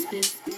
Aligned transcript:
Stop 0.00 0.12
looking 0.12 0.57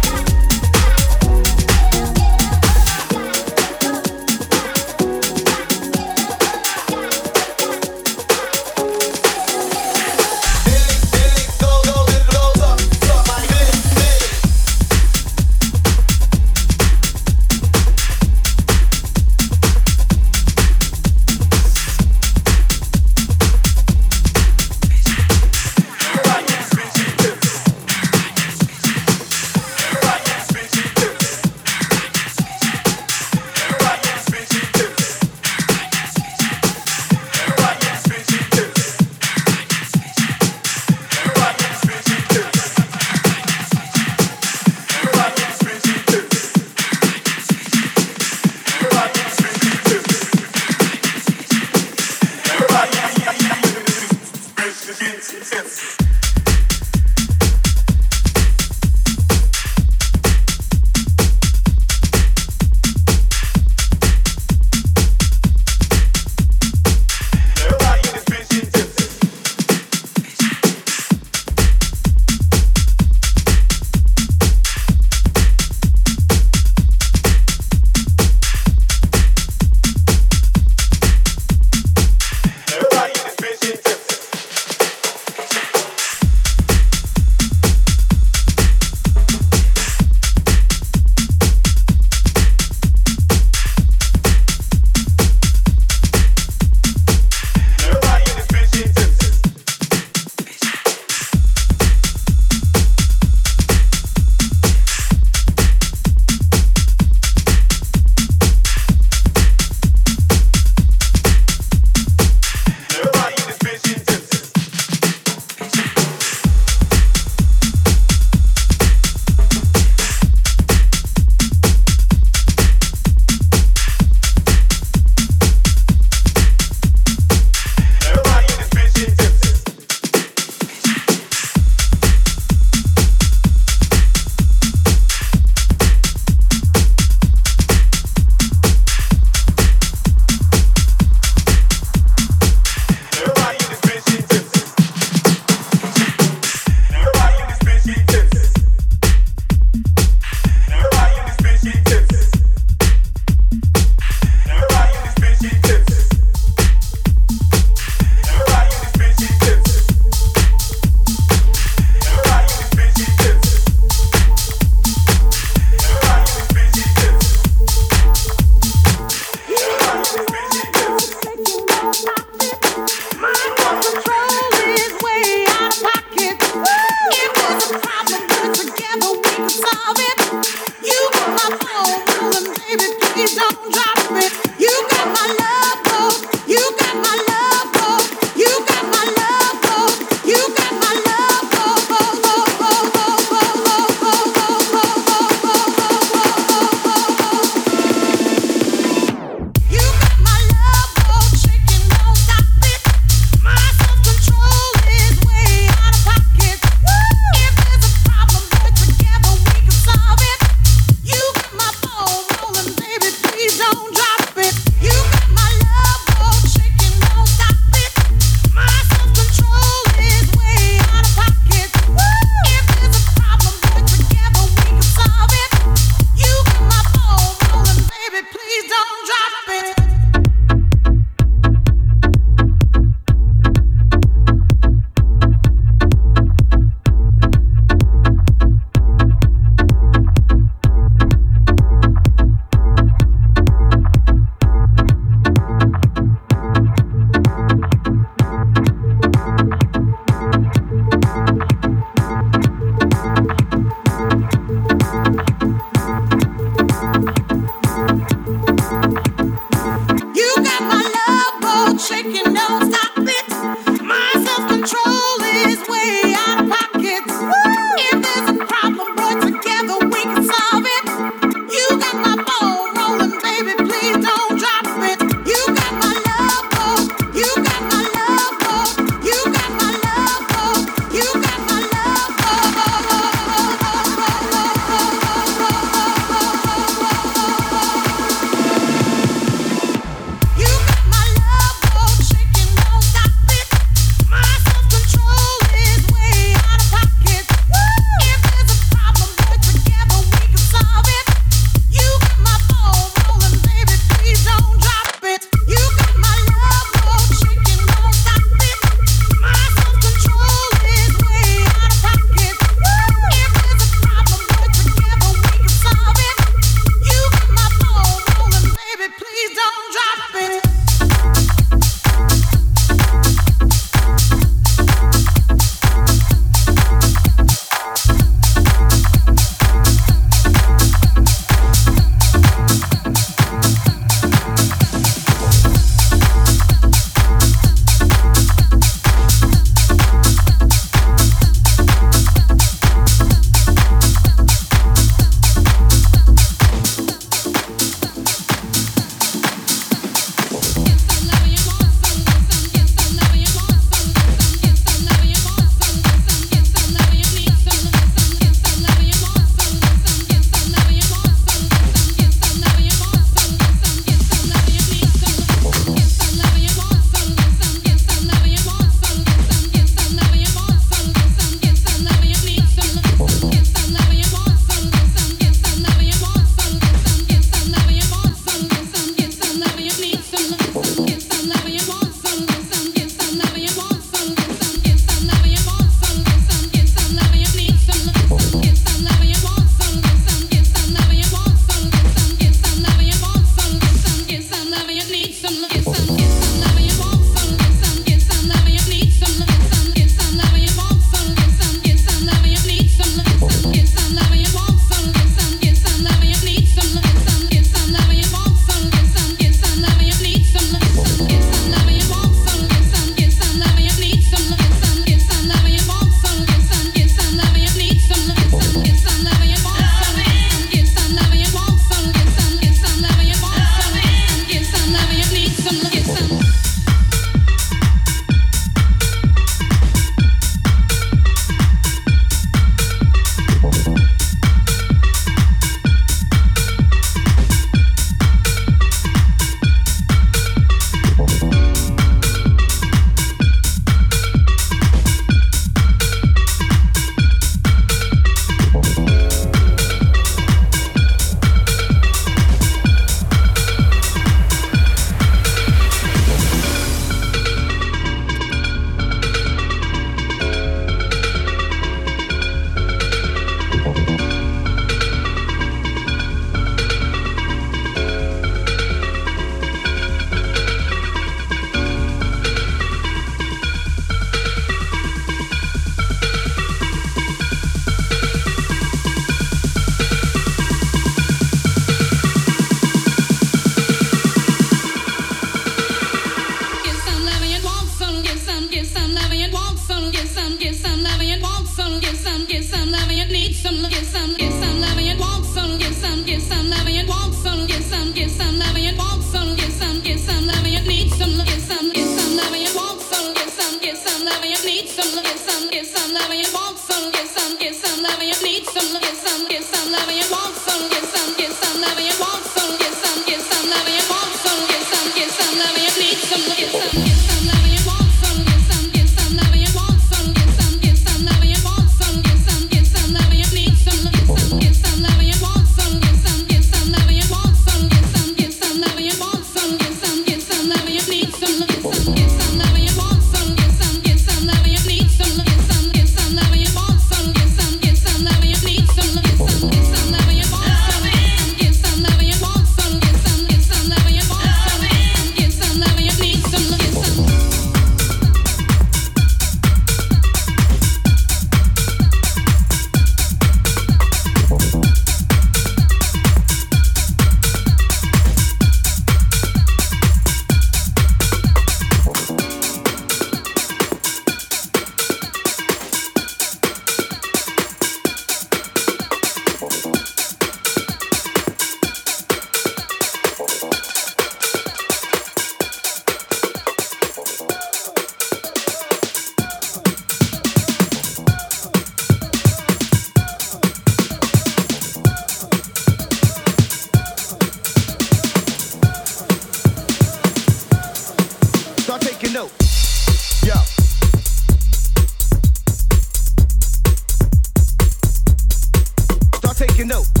making 599.61 599.69
dope. 599.69 600.00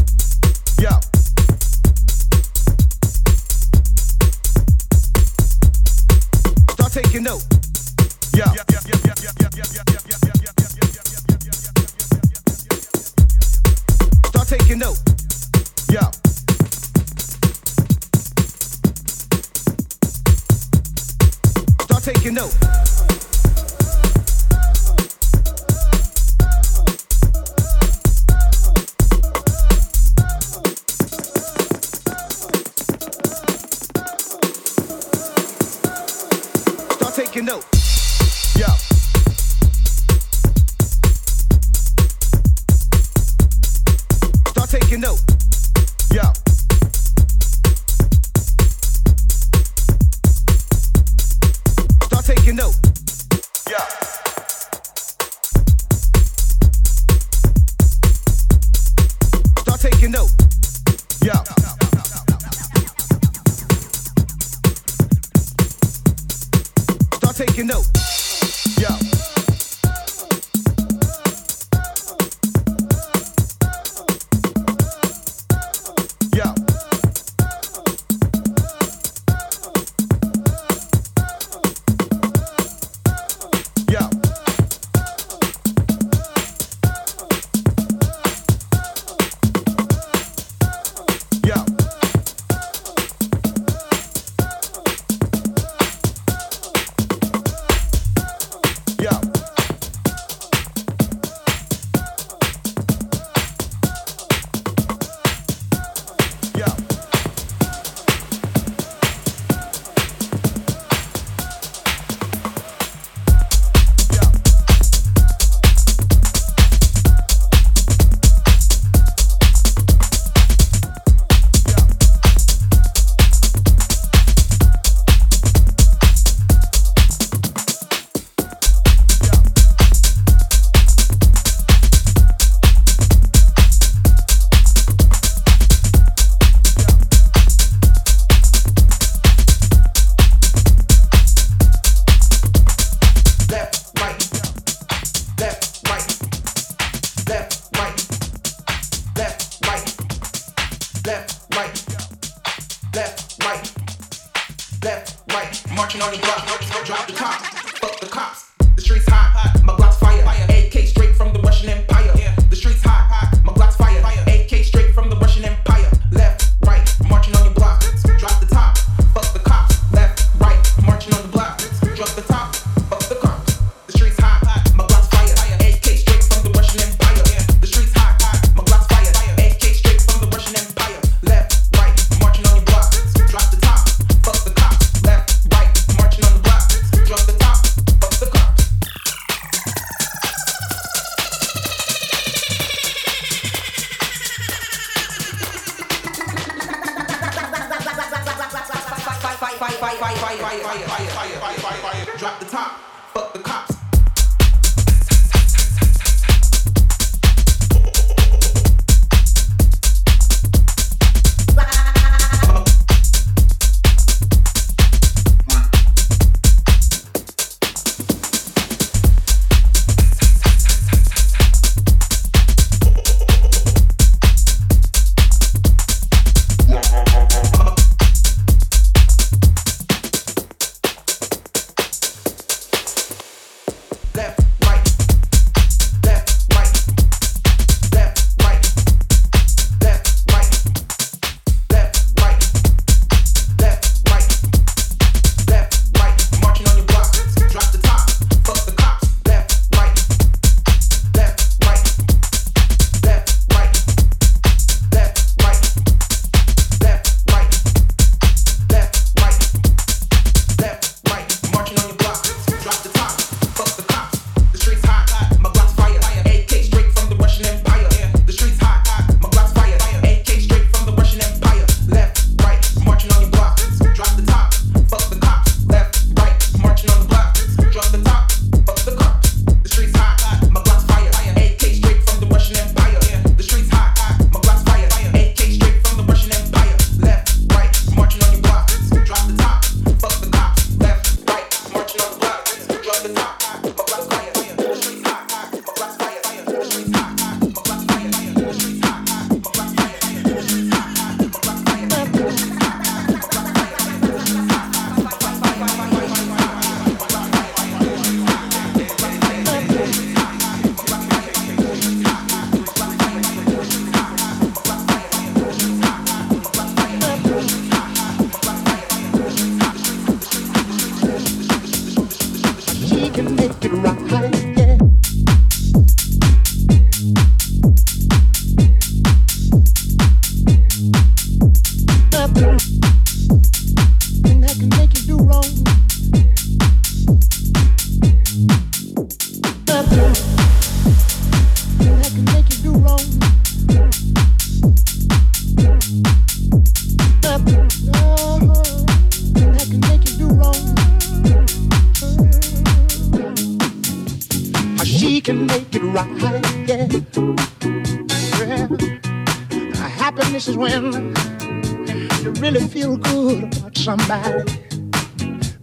somebody. 363.81 364.43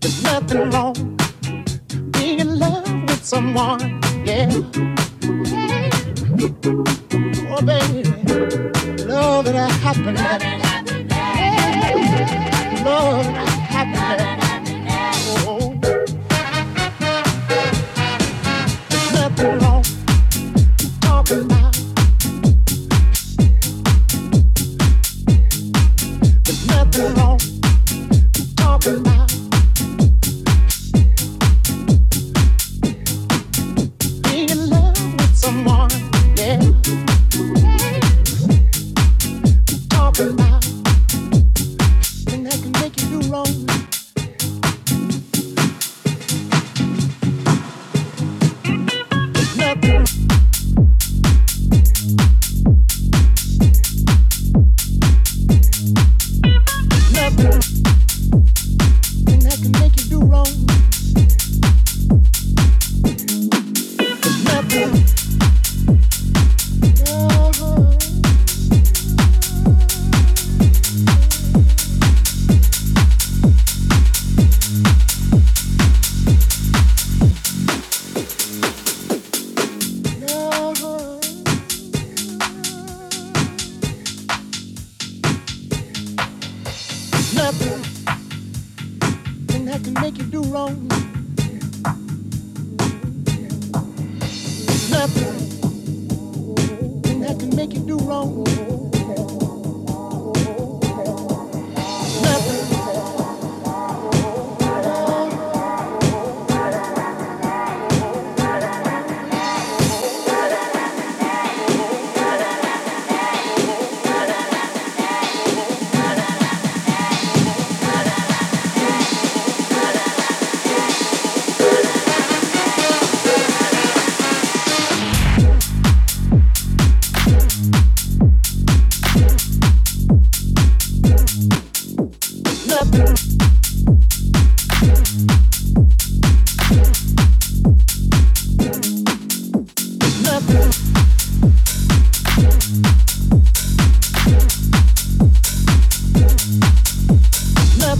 There's 0.00 0.22
nothing 0.24 0.70
wrong 0.70 1.16
being 2.10 2.40
in 2.40 2.58
love 2.58 2.90
with 3.02 3.24
someone, 3.24 4.00
yeah. 4.24 4.87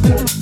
Drum 0.08 0.24
attacking. 0.24 0.37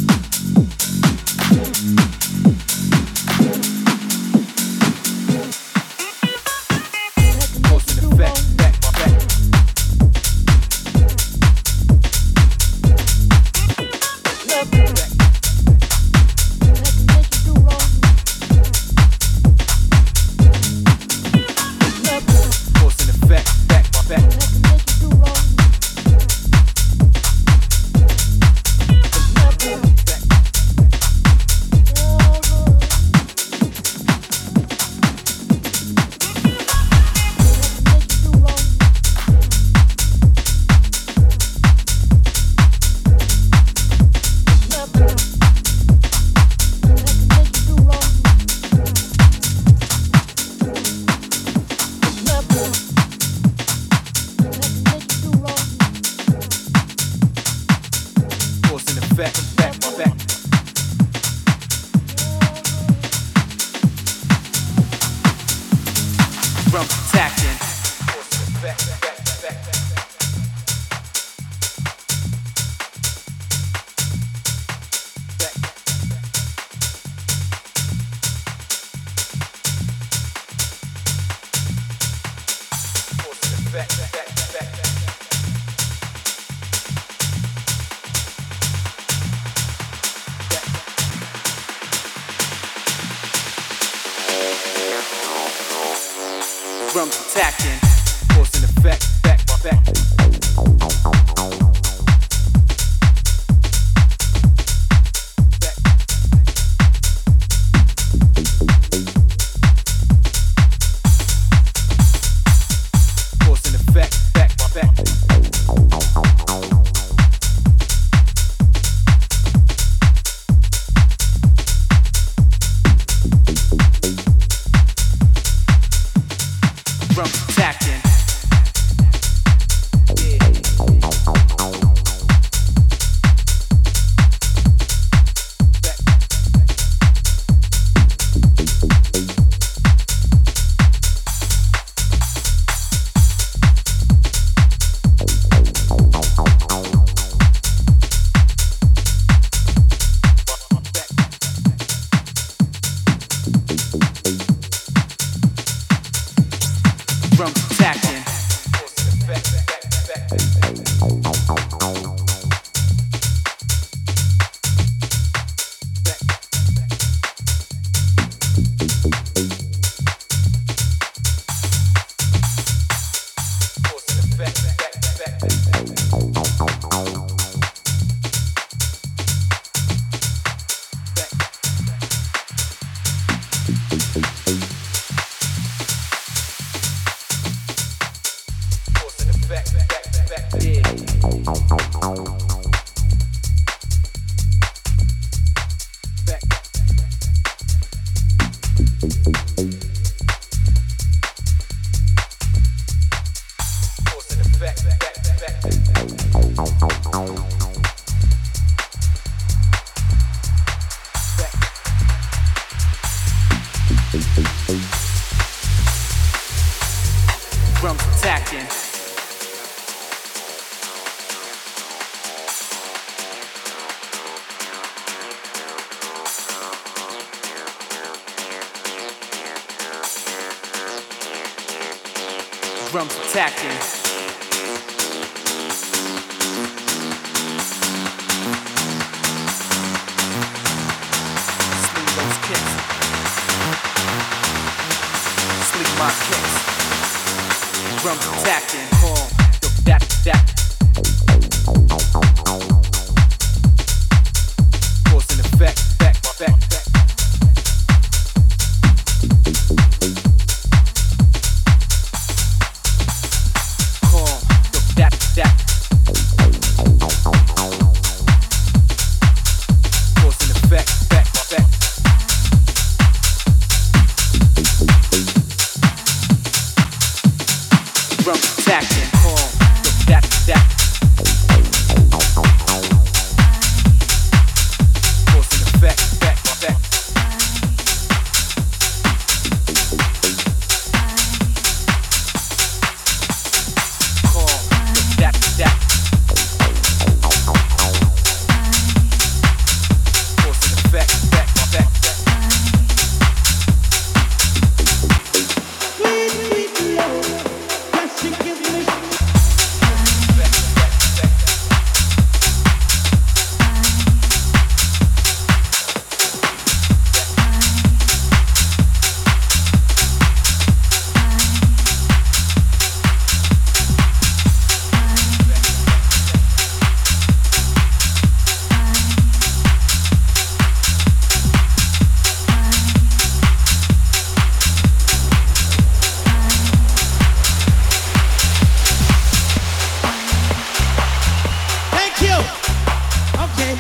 Okay. 342.17 343.73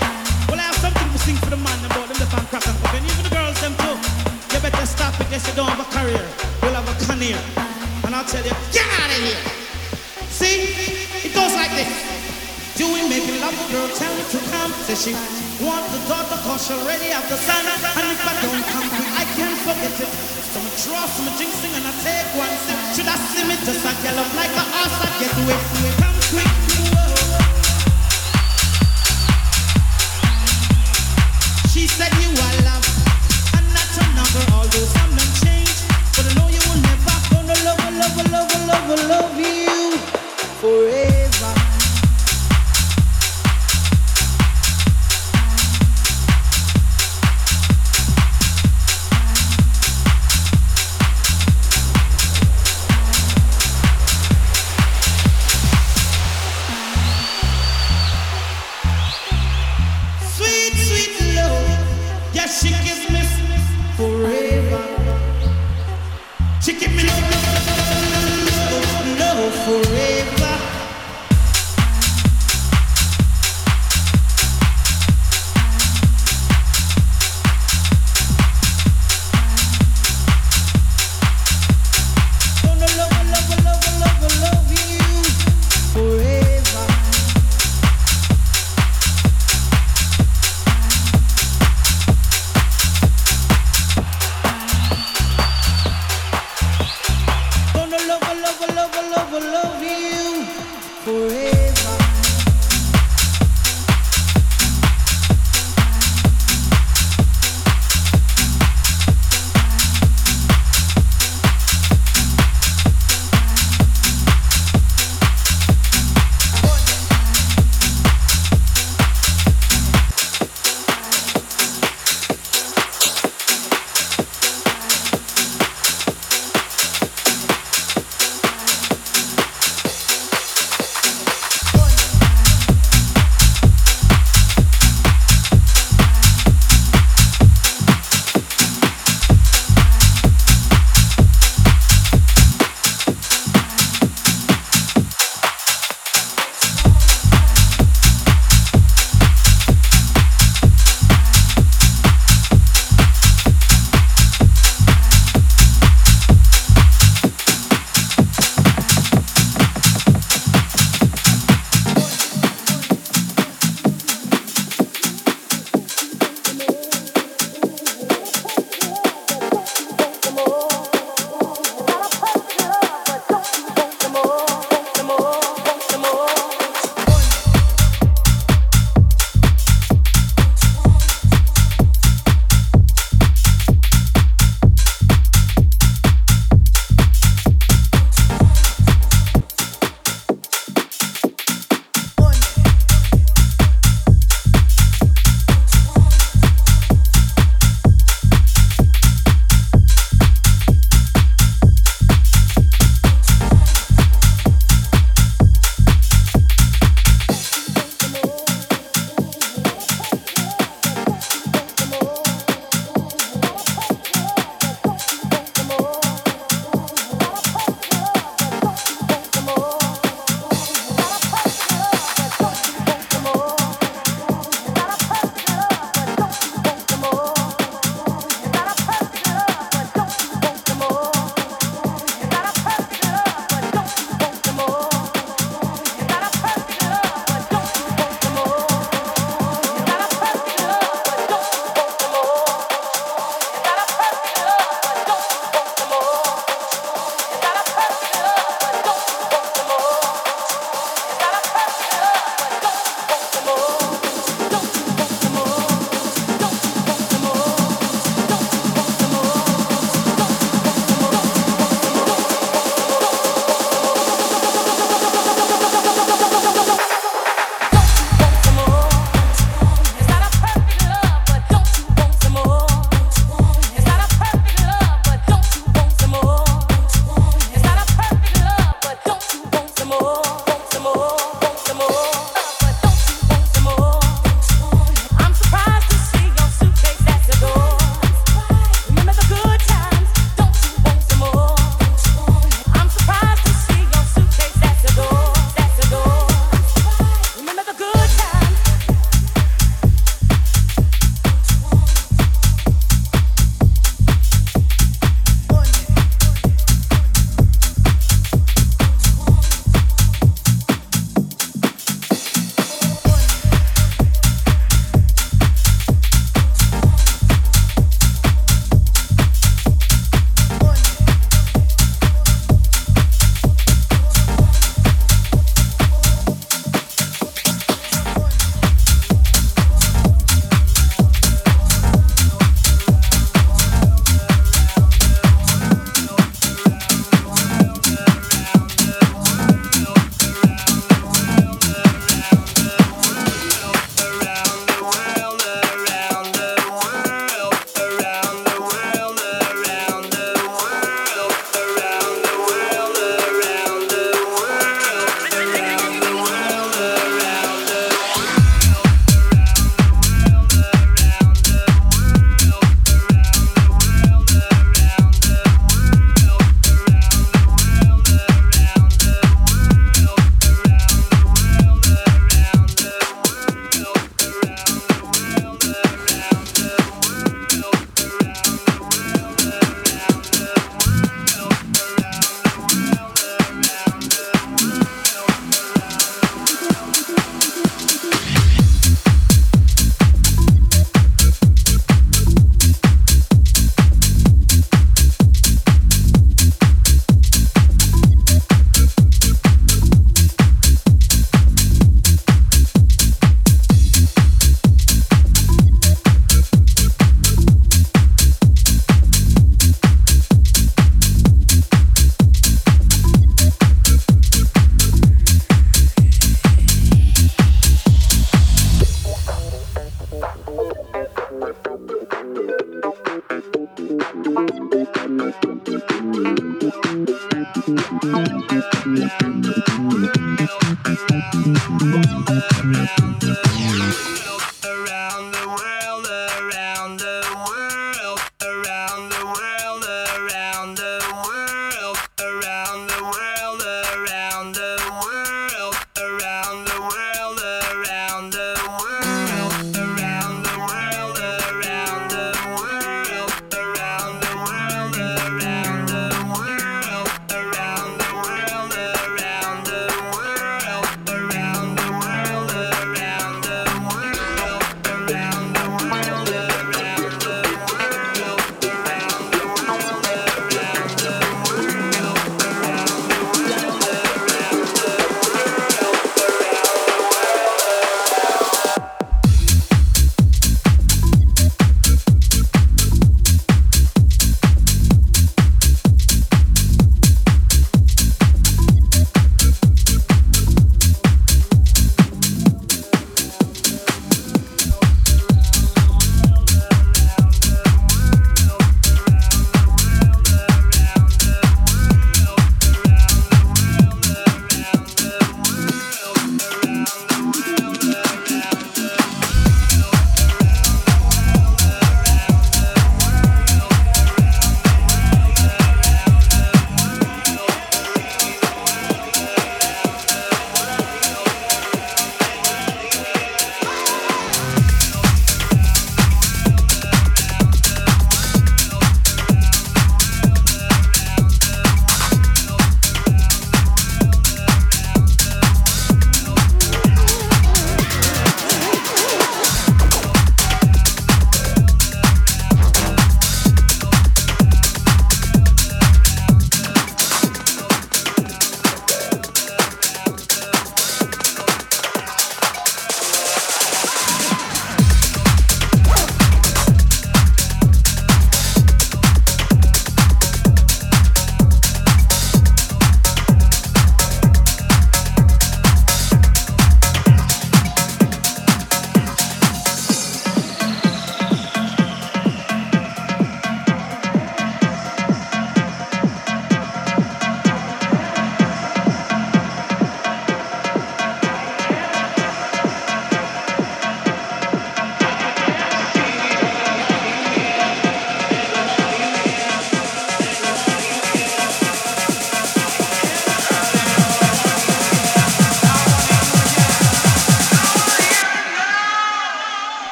Well, 0.48 0.60
I 0.60 0.68
have 0.68 0.76
something 0.76 1.08
to 1.08 1.18
sing 1.24 1.36
for 1.40 1.48
the 1.48 1.56
man 1.56 1.78
them, 1.80 2.20
the 2.20 2.28
fan 2.28 2.44
even 3.00 3.24
the 3.24 3.32
girls, 3.32 3.56
them 3.64 3.72
too. 3.80 3.96
You 4.52 4.60
better 4.60 4.84
stop 4.84 5.16
it, 5.20 5.26
yes, 5.32 5.48
you 5.48 5.56
don't 5.56 5.72
have 5.72 5.80
a 5.80 5.88
career. 5.88 6.20
You'll 6.60 6.76
have 6.76 6.84
a 6.84 6.96
career. 7.00 7.40
And 8.04 8.12
I'll 8.12 8.28
tell 8.28 8.44
you, 8.44 8.52
get 8.76 8.84
out 9.00 9.08
of 9.08 9.20
here. 9.24 9.40
See? 10.28 10.68
It 11.24 11.32
goes 11.32 11.56
like 11.56 11.72
this. 11.72 11.88
Making 13.08 13.40
love, 13.40 13.56
girl 13.72 13.88
me 14.12 14.24
to 14.28 14.38
come. 14.52 14.72
She 14.84 15.14
the 15.88 16.00
she 16.58 16.74
already 16.76 17.08
the 17.32 17.38
son. 17.40 17.64
And 17.64 18.12
if 18.12 18.20
I 18.20 18.34
don't 18.44 18.64
come 18.68 18.88
quick, 18.92 19.12
I 19.16 19.24
can't 19.32 19.56
forget 19.64 19.96
it. 19.96 20.12
So 20.52 20.60
I 20.92 21.06
jinxing 21.40 21.72
and 21.72 21.86
I 21.88 21.92
take 22.04 22.28
one 22.36 22.52
sip. 22.68 22.76
Should 22.92 23.08
I 23.08 23.16
see 23.32 23.48
me 23.48 23.56
just 23.64 23.84
like 23.84 23.96
yellow 24.04 24.26
like 24.36 24.52
a 24.52 24.64
ass? 24.84 24.92
I 25.00 25.08
get 25.22 25.32
away 25.40 25.56
from 25.56 25.84
it. 25.88 25.96
Come 25.96 26.20
quick. 26.28 26.65
Said 31.86 32.12
you 32.22 32.45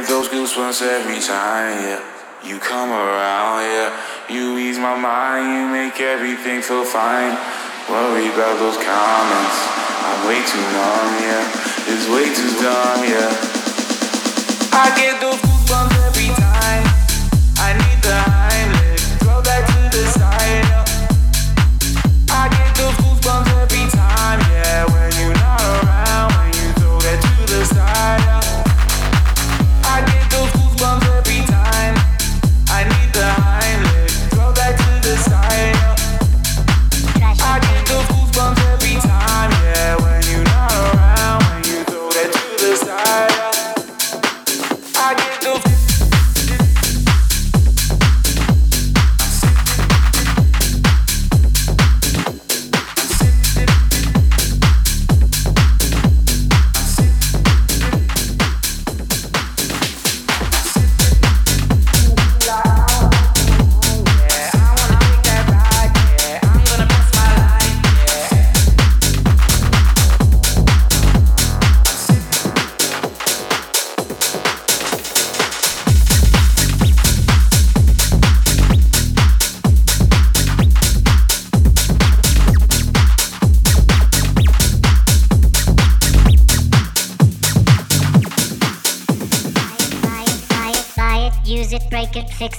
get 0.00 0.08
those 0.08 0.28
goosebumps 0.28 0.80
every 0.80 1.20
time, 1.20 1.76
yeah. 1.84 2.00
You 2.42 2.58
come 2.58 2.88
around, 2.88 3.60
yeah. 3.62 4.00
You 4.30 4.56
ease 4.56 4.78
my 4.78 4.96
mind, 4.96 5.44
you 5.52 5.68
make 5.68 6.00
everything 6.00 6.62
feel 6.62 6.84
fine. 6.84 7.36
Worry 7.88 8.32
about 8.32 8.58
those 8.58 8.76
comments. 8.76 9.56
I'm 10.08 10.26
way 10.26 10.40
too 10.40 10.66
numb, 10.72 11.12
yeah. 11.20 11.92
It's 11.92 12.08
way 12.08 12.32
too 12.32 12.52
dumb, 12.62 13.04
yeah. 13.04 13.30
I 14.72 14.92
get 14.96 15.20
those 15.20 15.36
goosebumps. 15.36 15.99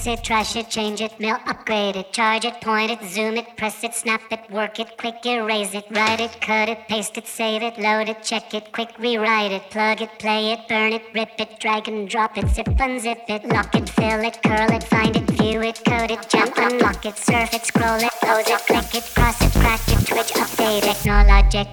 It, 0.06 0.24
trash 0.24 0.56
it, 0.56 0.68
change 0.68 1.00
it, 1.00 1.18
mail, 1.20 1.38
upgrade 1.46 1.96
it, 1.96 2.12
charge 2.12 2.44
it, 2.44 2.60
point 2.60 2.90
it, 2.90 3.02
zoom 3.04 3.36
it, 3.36 3.56
press 3.56 3.82
it, 3.84 3.94
snap 3.94 4.22
it, 4.30 4.40
work 4.50 4.78
it, 4.78 4.96
quick 4.96 5.24
erase 5.24 5.74
it, 5.74 5.84
write 5.90 6.20
it, 6.20 6.40
cut 6.40 6.68
it, 6.68 6.78
paste 6.88 7.16
it, 7.18 7.26
save 7.26 7.62
it, 7.62 7.78
load 7.78 8.08
it, 8.08 8.22
check 8.22 8.54
it, 8.54 8.72
quick 8.72 8.90
rewrite 8.98 9.52
it, 9.52 9.62
plug 9.70 10.00
it, 10.00 10.10
play 10.18 10.52
it, 10.52 10.60
burn 10.68 10.92
it, 10.92 11.02
rip 11.14 11.30
it, 11.38 11.58
drag 11.60 11.88
and 11.88 12.08
drop 12.08 12.36
it, 12.38 12.48
zip 12.48 12.66
unzip 12.66 13.28
it, 13.28 13.44
lock 13.48 13.74
it, 13.74 13.88
fill 13.88 14.20
it, 14.20 14.42
curl 14.42 14.70
it, 14.72 14.84
find 14.84 15.16
it, 15.16 15.30
view 15.30 15.60
it, 15.62 15.80
code 15.84 16.10
it, 16.10 16.28
jump, 16.28 16.56
unlock 16.56 17.04
it, 17.04 17.16
surf 17.16 17.52
it, 17.52 17.64
scroll 17.64 17.98
it, 17.98 18.12
pose 18.22 18.48
it, 18.48 18.60
click 18.66 18.94
it, 18.94 19.04
cross 19.14 19.40
it, 19.40 19.52
crack 19.60 19.80
it, 19.88 20.06
twitch, 20.06 20.32
update 20.34 20.84
it, 20.84 20.96
technologic, 20.96 21.68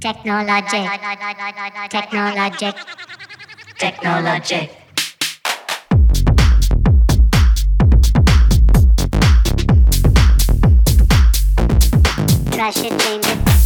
technologic, 0.00 0.90
technologic, 1.90 2.74
technologic. 3.78 4.81
Trash 12.62 12.76
should 12.76 13.00
change 13.00 13.26
it. 13.26 13.61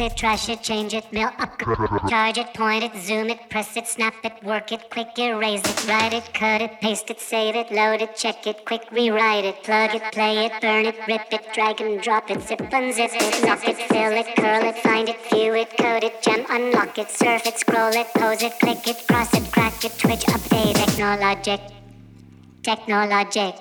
it, 0.00 0.16
trash 0.16 0.48
it, 0.48 0.62
change 0.62 0.94
it, 0.94 1.12
mail 1.12 1.30
up, 1.38 1.58
charge 2.08 2.38
it, 2.38 2.52
point 2.54 2.84
it, 2.84 2.94
zoom 2.96 3.28
it, 3.28 3.38
press 3.50 3.76
it, 3.76 3.86
snap 3.86 4.14
it, 4.24 4.32
work 4.42 4.72
it, 4.72 4.90
quick 4.90 5.18
erase 5.18 5.62
it, 5.64 5.88
write 5.88 6.12
it, 6.12 6.32
cut 6.32 6.60
it, 6.60 6.80
paste 6.80 7.10
it, 7.10 7.20
save 7.20 7.54
it, 7.56 7.70
load 7.70 8.00
it, 8.00 8.14
check 8.16 8.46
it, 8.46 8.64
quick 8.64 8.82
rewrite 8.90 9.44
it, 9.44 9.62
plug 9.62 9.94
it, 9.94 10.02
play 10.12 10.46
it, 10.46 10.52
burn 10.60 10.86
it, 10.86 10.96
rip 11.06 11.32
it, 11.32 11.44
drag 11.52 11.80
and 11.80 12.00
drop 12.00 12.30
it, 12.30 12.40
zip 12.42 12.58
unzip 12.58 13.10
it, 13.14 13.44
lock 13.44 13.66
it, 13.66 13.76
fill 13.76 14.12
it, 14.12 14.26
curl 14.36 14.64
it, 14.64 14.76
find 14.78 15.08
it, 15.08 15.18
view 15.30 15.54
it, 15.54 15.76
code 15.78 16.04
it, 16.04 16.22
gem, 16.22 16.44
unlock 16.48 16.98
it, 16.98 17.10
surf 17.10 17.46
it, 17.46 17.58
scroll 17.58 17.92
it, 17.92 18.06
pose 18.14 18.42
it, 18.42 18.58
click 18.58 18.86
it, 18.86 19.06
cross 19.08 19.32
it, 19.34 19.52
crack 19.52 19.84
it, 19.84 19.92
twitch, 19.98 20.24
update, 20.26 20.74
technologic, 20.74 21.60
technologic, 22.62 23.54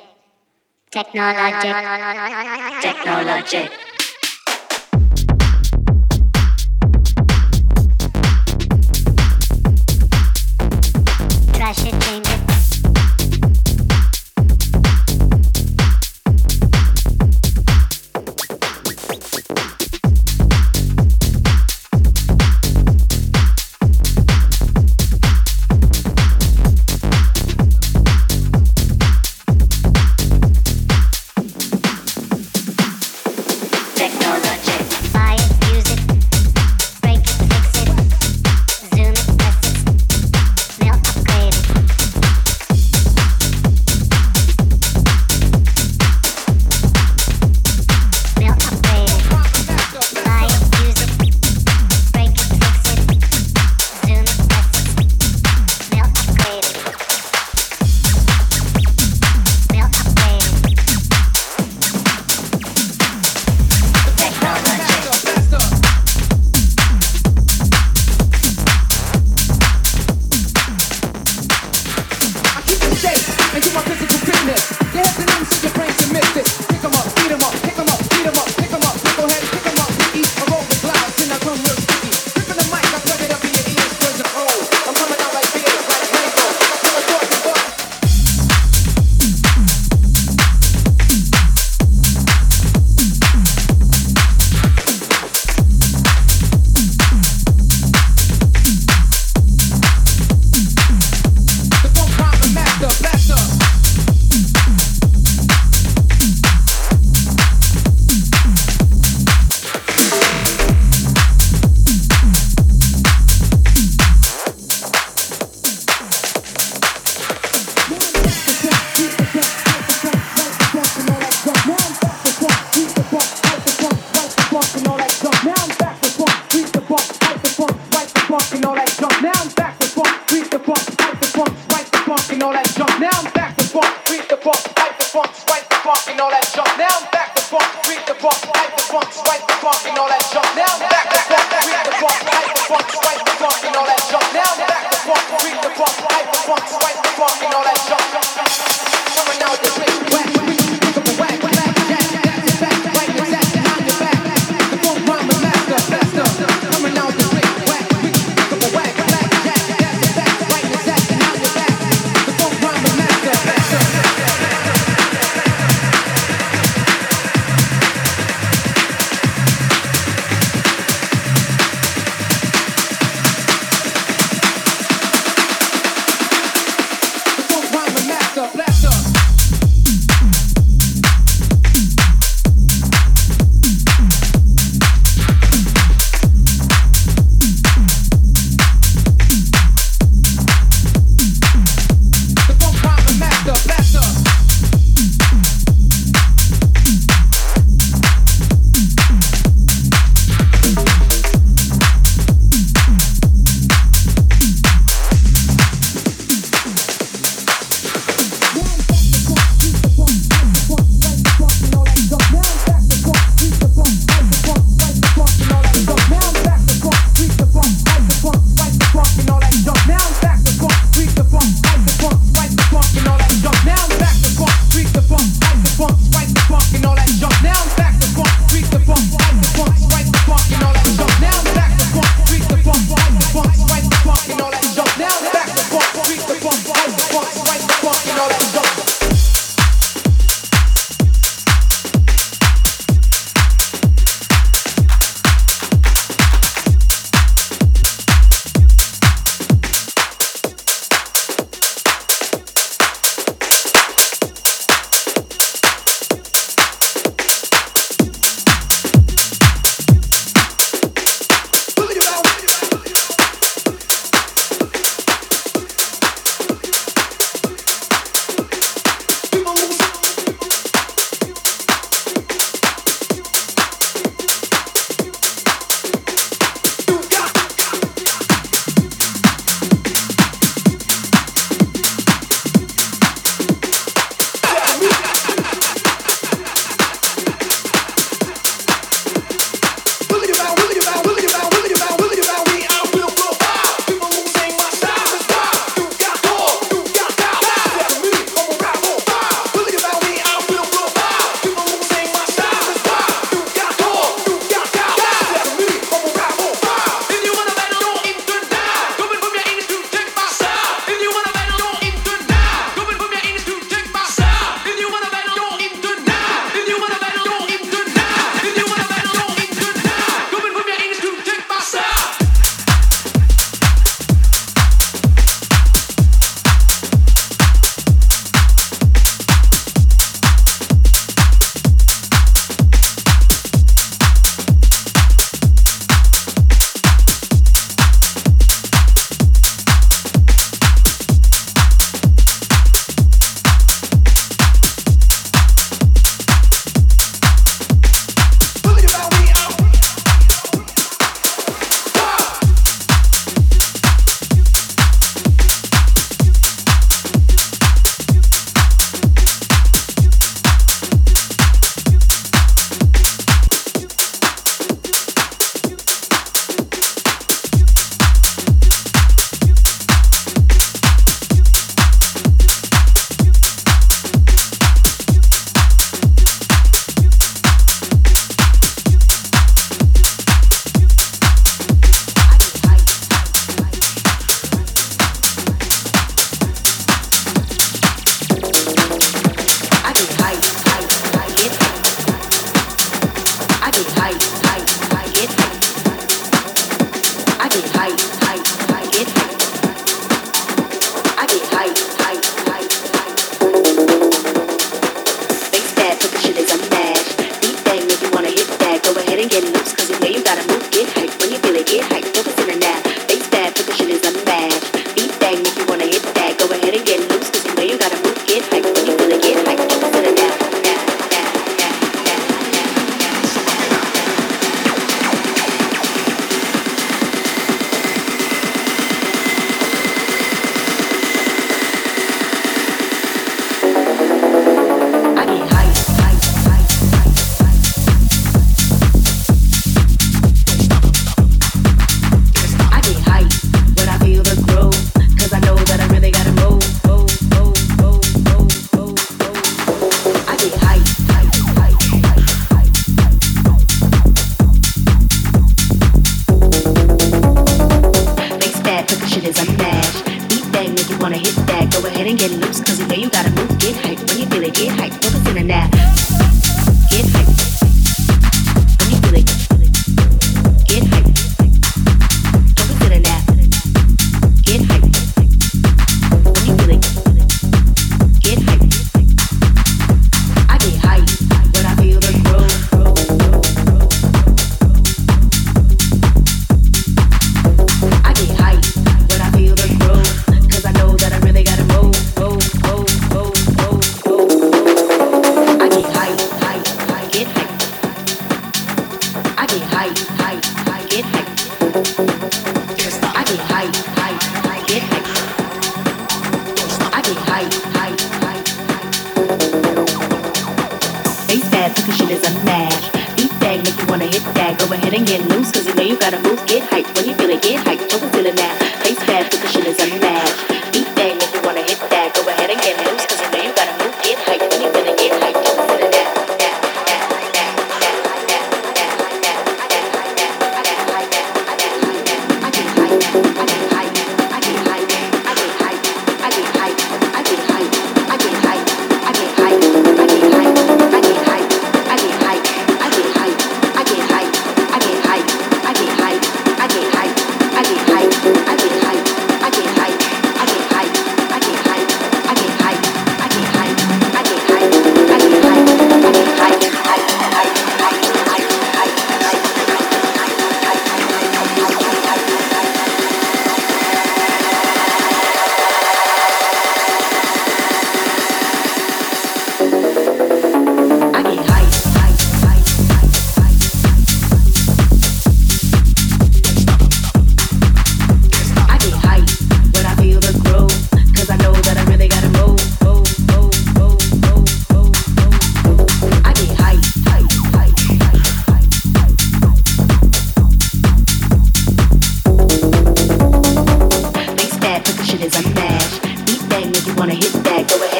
technologic. 0.91 1.73
technologic. 2.81 3.88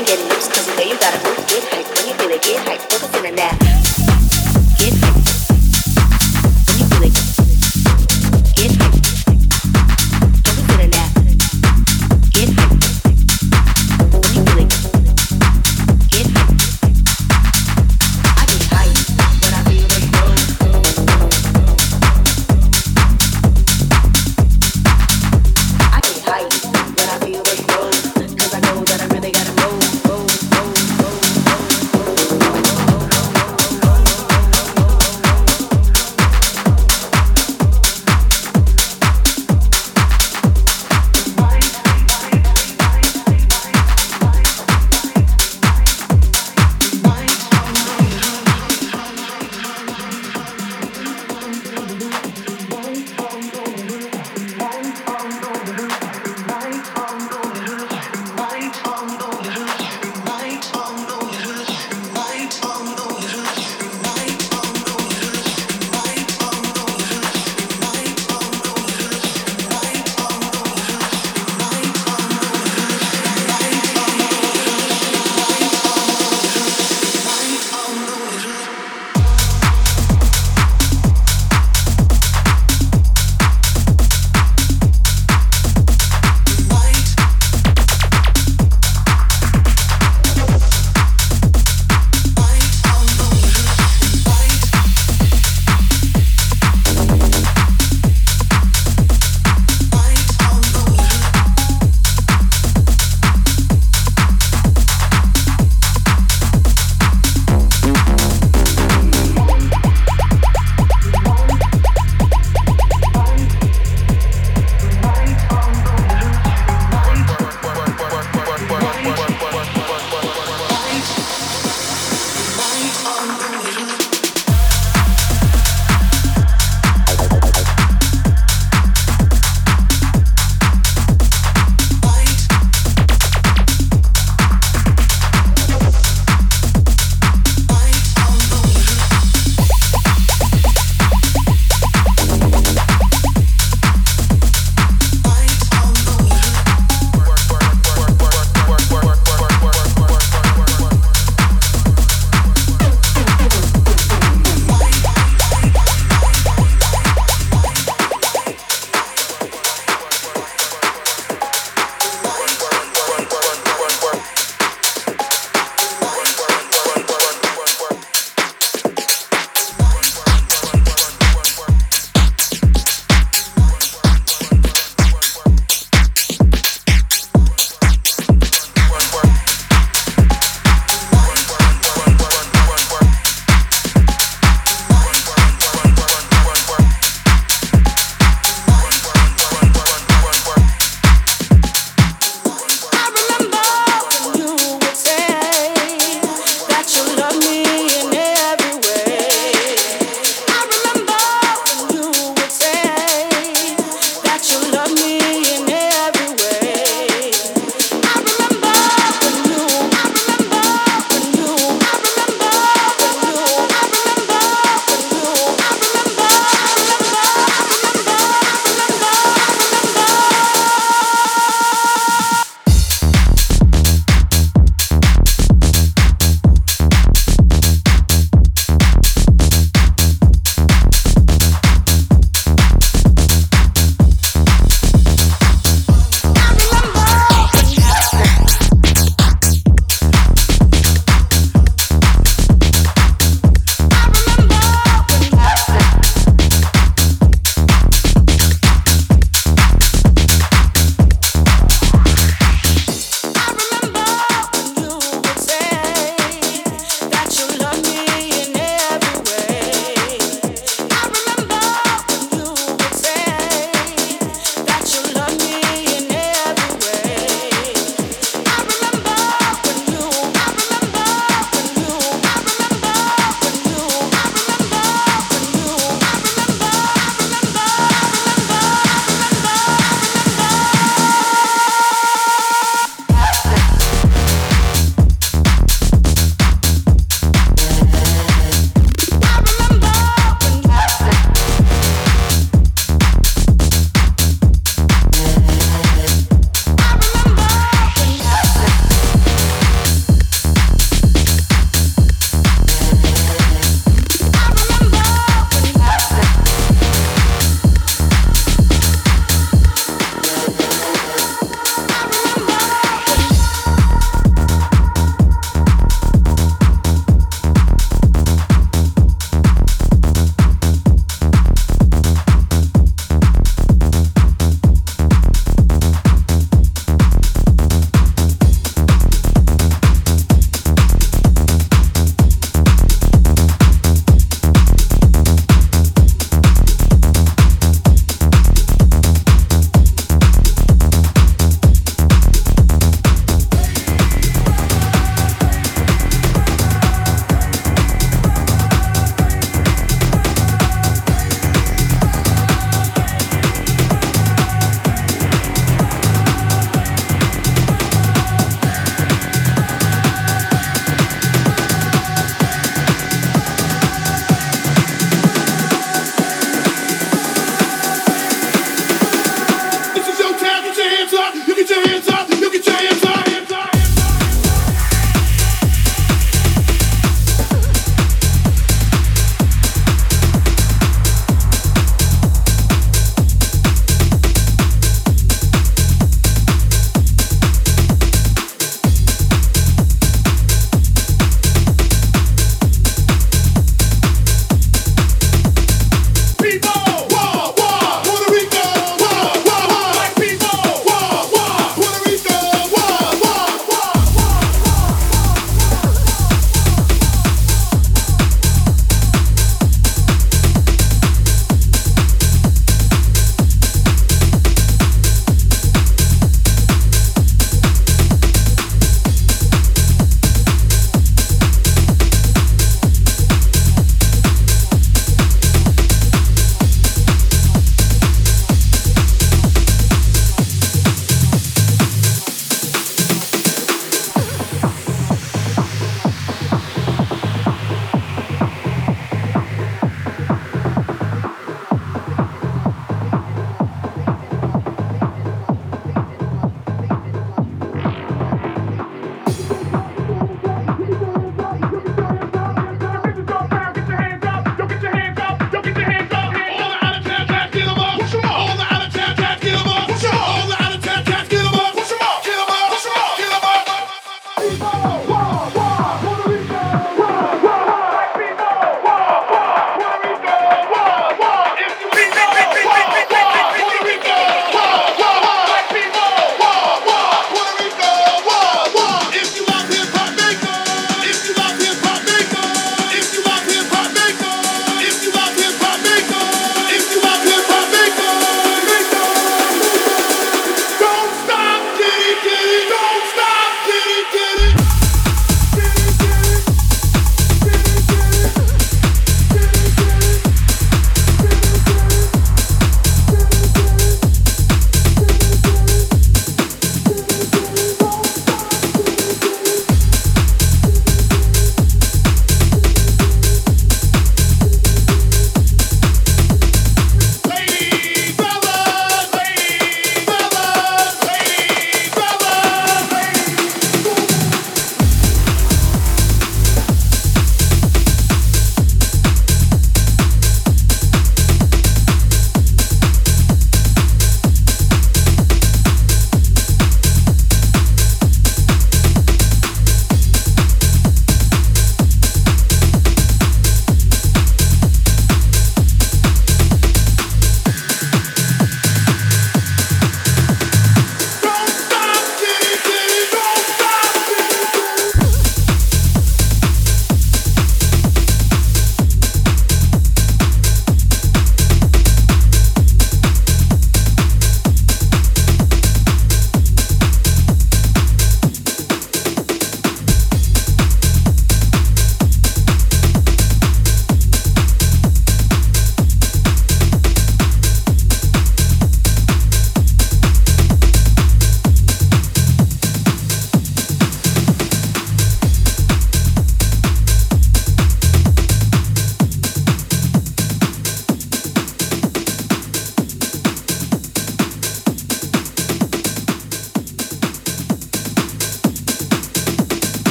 ain't 0.00 0.08
getting 0.08 0.28
lips 0.28 0.48
cause 0.48 0.66
of 0.66 0.74
the 0.74 0.80
way 0.80 0.88
you 0.88 0.98
gotta 0.98 1.18
move, 1.28 1.46
get 1.46 1.62
hype. 1.64 1.86
When 1.96 2.08
you 2.08 2.14
feel 2.14 2.30
it, 2.30 2.42
get 2.42 2.66
hype. 2.66 2.99